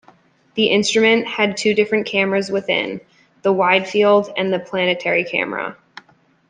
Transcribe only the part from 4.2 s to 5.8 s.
and the Planetary Camera.